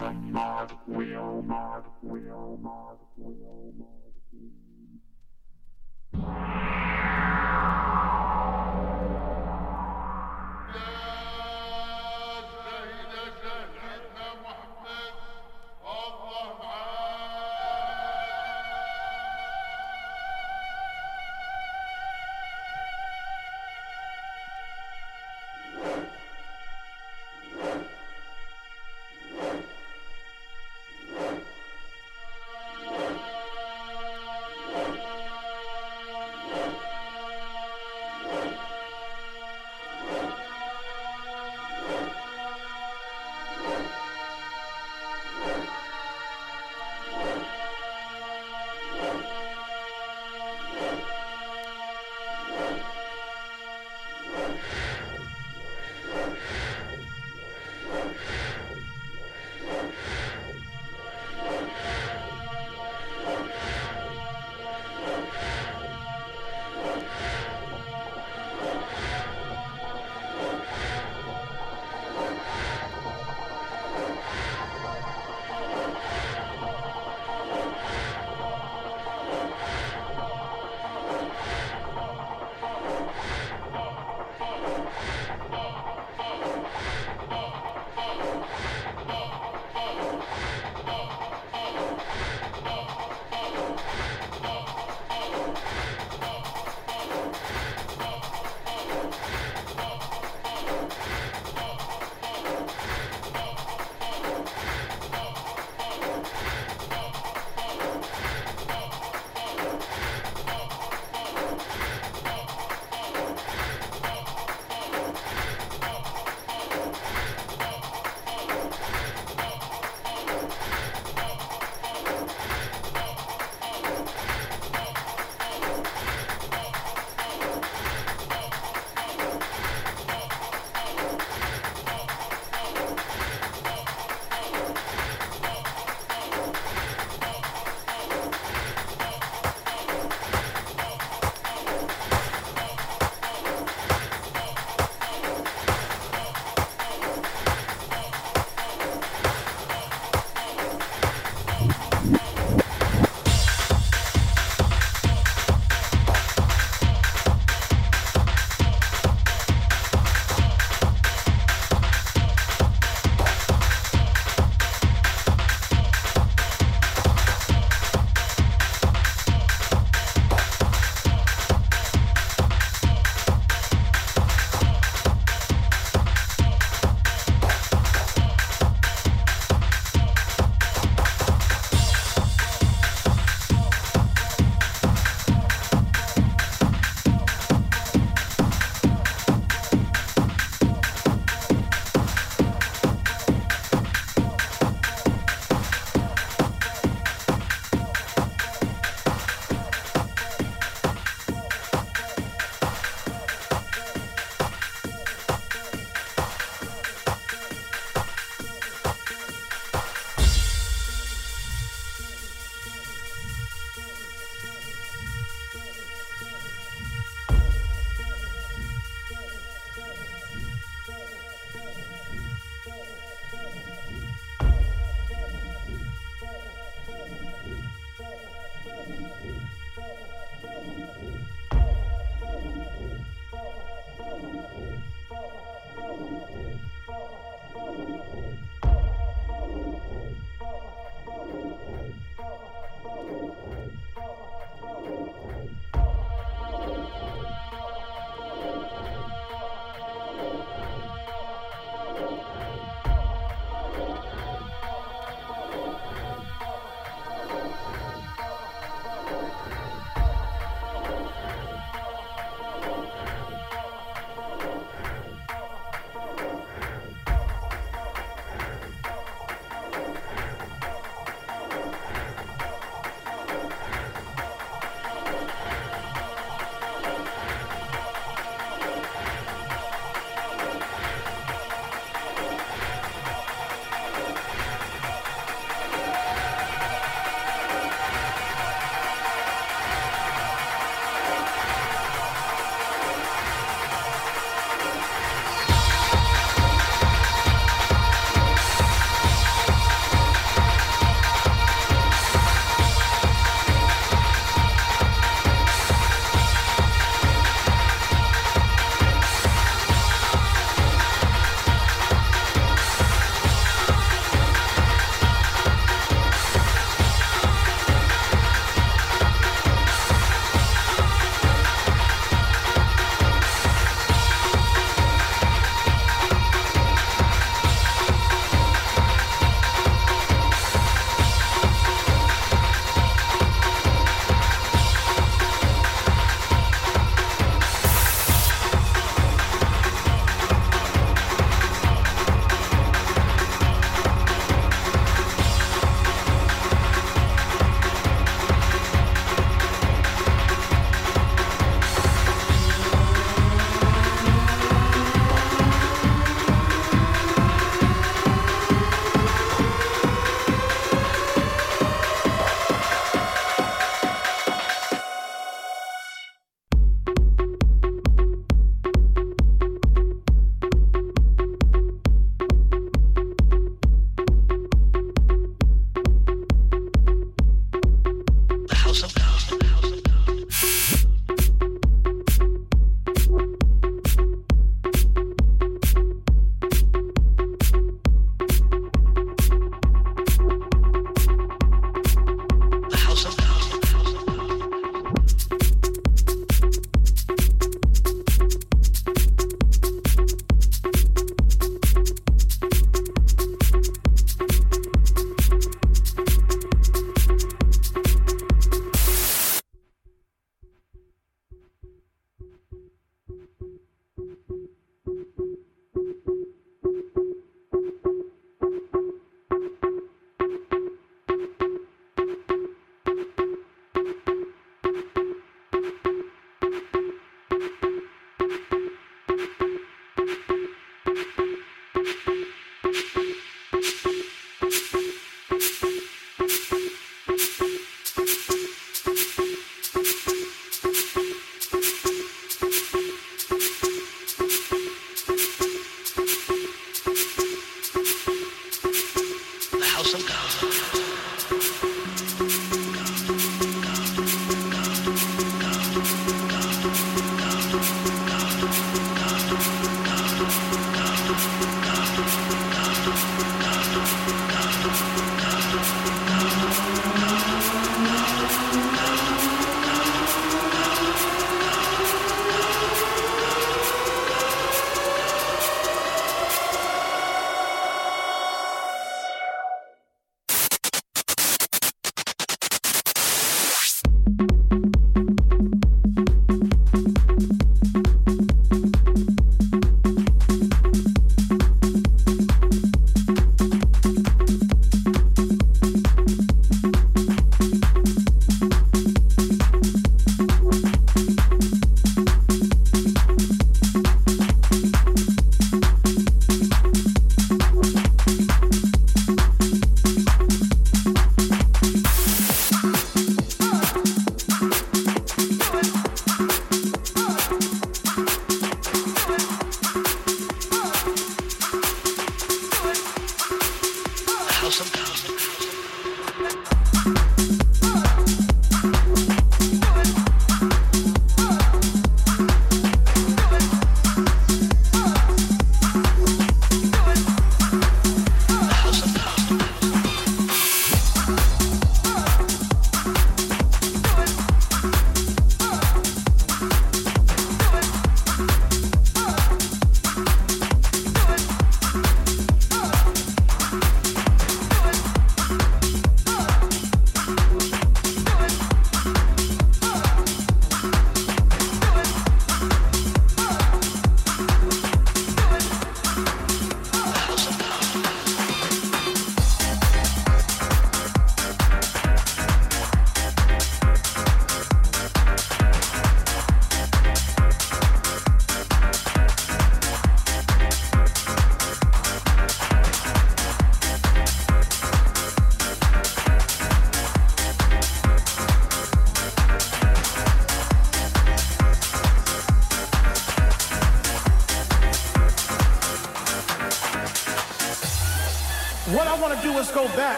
Backyard 0.00 0.72
Wheel 0.86 1.42
Mod 1.42 1.84
Wheel 2.00 2.56
Mod 2.62 2.98
Wheel 3.18 3.72
Mod. 3.76 4.14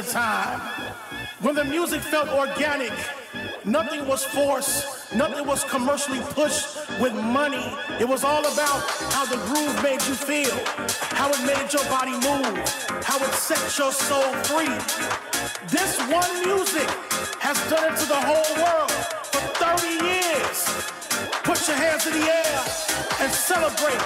Into 0.00 0.12
time. 0.12 0.60
When 1.40 1.54
the 1.54 1.64
music 1.64 2.00
felt 2.00 2.28
organic, 2.28 2.92
nothing 3.64 4.06
was 4.06 4.24
forced, 4.24 5.14
nothing 5.14 5.46
was 5.46 5.64
commercially 5.64 6.20
pushed 6.34 6.76
with 7.00 7.14
money. 7.14 7.64
It 7.98 8.08
was 8.08 8.24
all 8.24 8.40
about 8.40 8.80
how 9.14 9.24
the 9.26 9.36
groove 9.46 9.82
made 9.82 10.02
you 10.08 10.14
feel, 10.14 10.56
how 11.16 11.30
it 11.30 11.42
made 11.44 11.72
your 11.72 11.84
body 11.84 12.12
move, 12.12 12.56
how 13.04 13.18
it 13.18 13.32
set 13.32 13.62
your 13.78 13.92
soul 13.92 14.32
free. 14.48 14.74
This 15.68 15.98
one 16.08 16.32
music 16.44 16.88
has 17.40 17.56
done 17.68 17.92
it 17.92 17.98
to 18.00 18.06
the 18.06 18.20
whole 18.28 18.52
world 18.62 18.90
for 19.32 19.42
30 19.58 20.04
years. 20.06 20.58
Put 21.44 21.66
your 21.68 21.76
hands 21.76 22.06
in 22.06 22.12
the 22.12 22.26
air 22.26 22.60
and 23.20 23.32
celebrate 23.32 24.02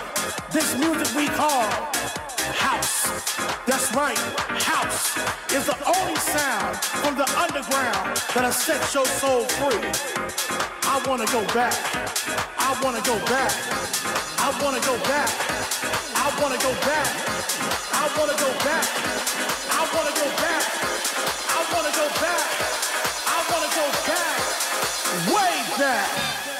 this 0.50 0.76
music 0.78 1.14
we 1.14 1.28
call 1.28 1.68
house. 2.54 3.04
That's 3.66 3.94
right, 3.94 4.18
house 4.60 5.43
underground 7.64 8.16
that'll 8.34 8.52
set 8.52 8.94
your 8.94 9.04
soul 9.06 9.44
free. 9.44 9.80
I 10.84 11.02
wanna 11.06 11.26
go 11.26 11.44
back. 11.54 11.74
I 12.58 12.76
wanna 12.82 13.00
go 13.02 13.18
back. 13.26 13.52
I 14.38 14.50
wanna 14.62 14.80
go 14.80 14.96
back. 15.04 15.30
I 16.16 16.28
wanna 16.40 16.58
go 16.58 16.72
back. 16.84 17.08
I 17.92 18.08
wanna 18.16 18.36
go 18.36 18.50
back. 18.64 18.86
I 19.70 19.84
wanna 19.94 20.12
go 20.12 20.28
back. 20.42 20.64
I 21.48 21.60
wanna 21.72 21.92
go 21.92 22.06
back. 22.20 22.44
I 23.26 23.40
wanna 23.50 23.70
go 23.78 23.86
back. 24.08 24.40
Way 25.34 25.78
back. 25.78 26.53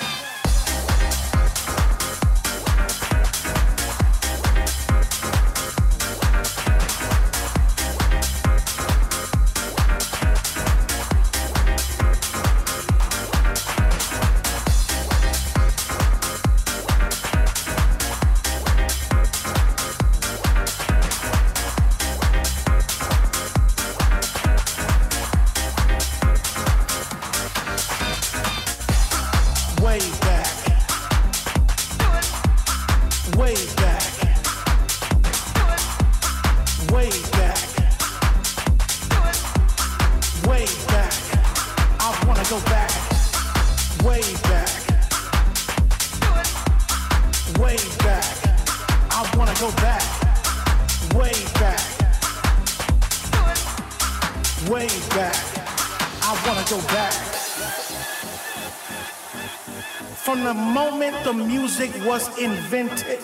Music 61.85 62.07
was 62.07 62.39
invented, 62.39 63.19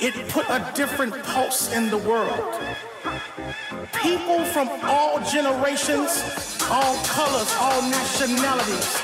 it 0.00 0.28
put 0.30 0.46
a 0.48 0.72
different 0.74 1.14
pulse 1.24 1.72
in 1.72 1.90
the 1.90 1.98
world. 1.98 2.60
People 4.02 4.44
from 4.46 4.68
all 4.84 5.20
generations, 5.30 6.58
all 6.70 6.96
colors, 7.04 7.54
all 7.60 7.82
nationalities 7.82 9.00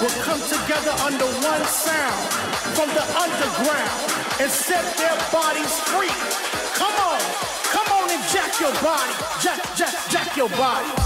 will 0.00 0.16
come 0.22 0.40
together 0.40 0.92
under 1.04 1.26
one 1.44 1.64
sound 1.64 2.28
from 2.74 2.88
the 2.88 3.04
underground 3.20 4.40
and 4.40 4.50
set 4.50 4.84
their 4.96 5.16
bodies 5.32 5.80
free. 5.92 6.14
Come 6.74 6.94
on, 7.04 7.20
come 7.64 7.88
on 7.98 8.10
and 8.10 8.22
jack 8.32 8.58
your 8.60 8.72
body, 8.82 9.12
jack, 9.42 9.76
jack, 9.76 9.94
jack 10.10 10.36
your 10.36 10.48
body. 10.50 11.03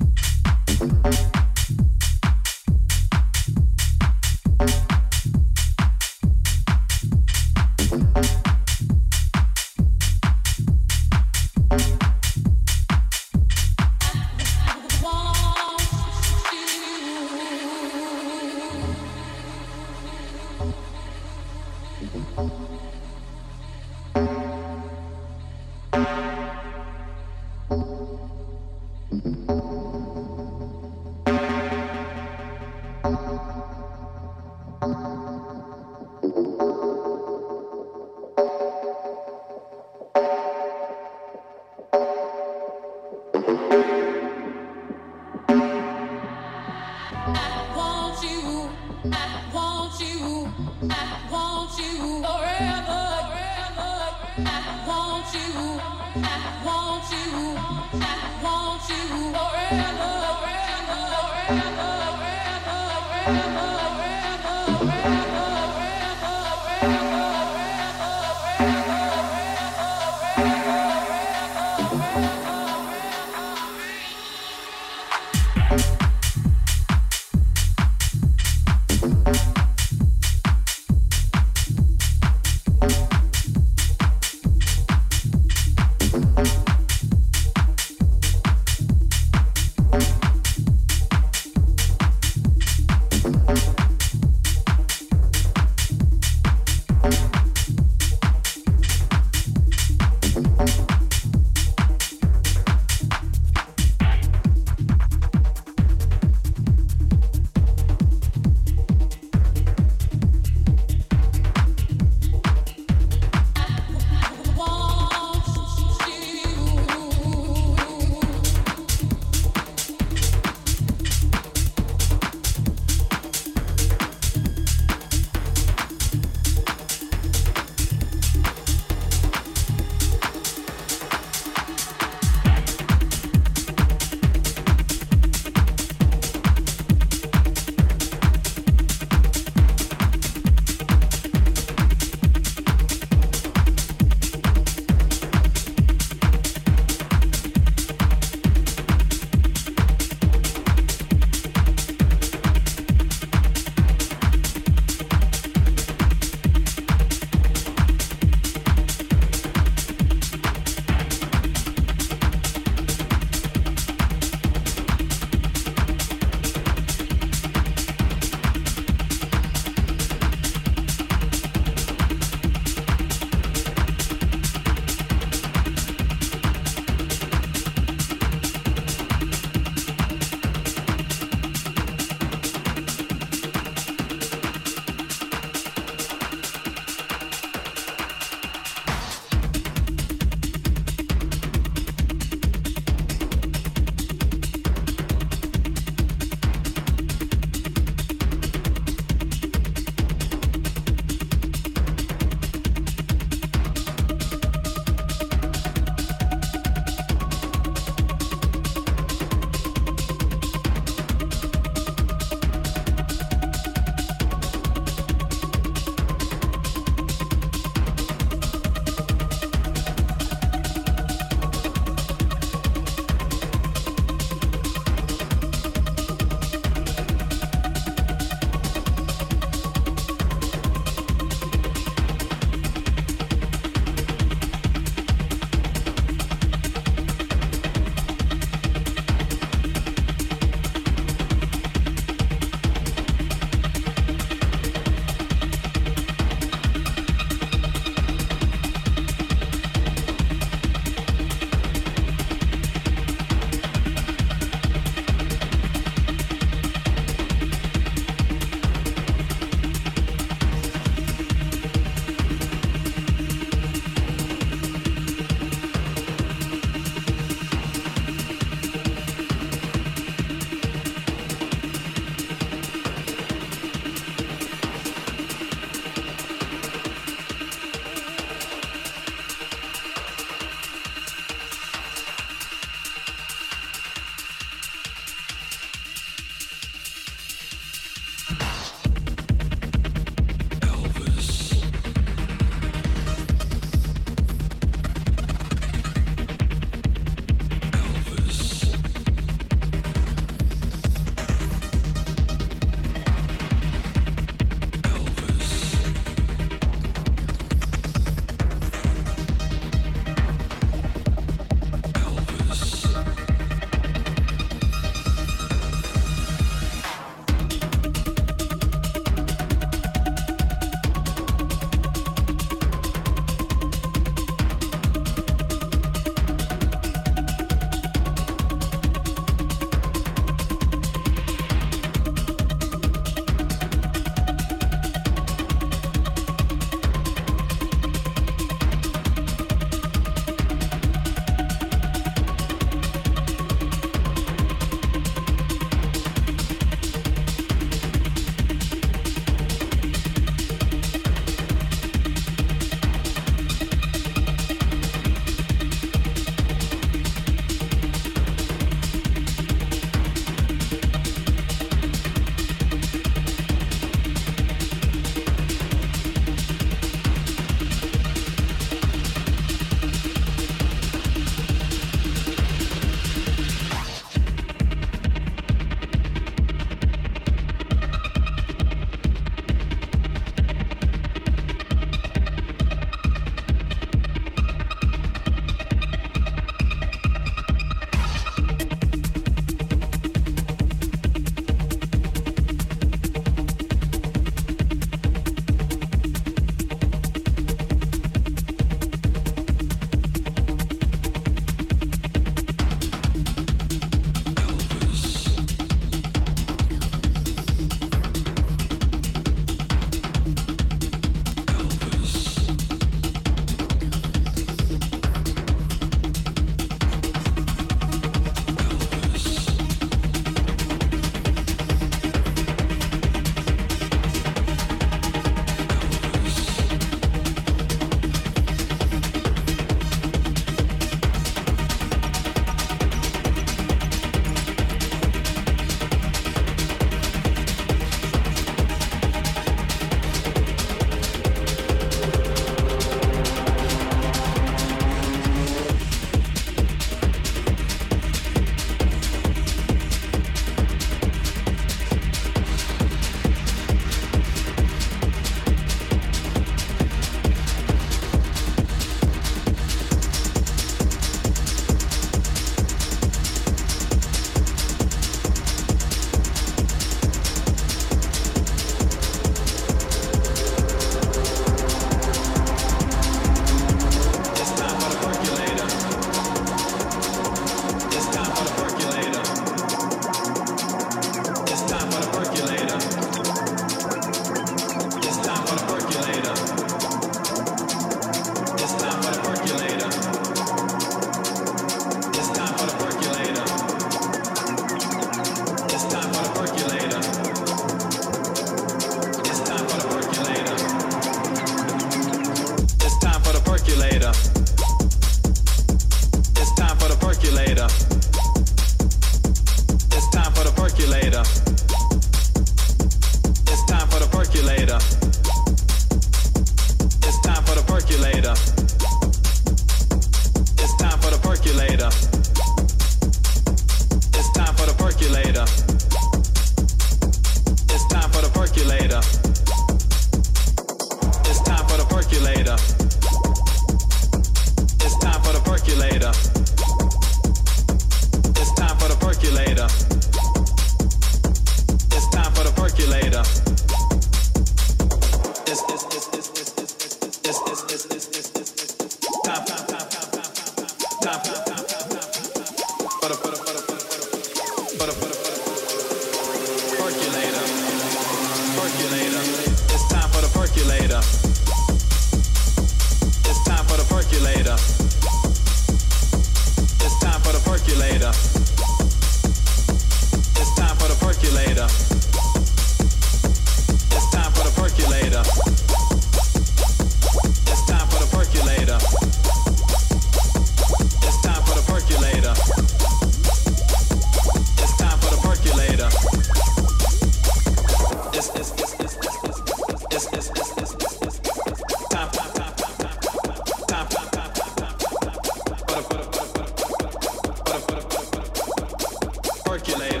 percolator. 599.51 600.00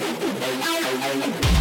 I'm 0.00 1.57